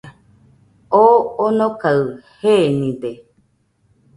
Oo 1.01 1.17
onokaɨ 1.45 1.99
jenide. 2.41 3.11